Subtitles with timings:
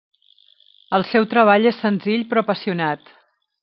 [0.99, 3.19] El seu treball és senzill però apassionat.